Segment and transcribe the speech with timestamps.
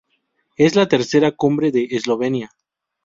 [0.55, 2.49] Es la tercera cumbre de Eslovenia.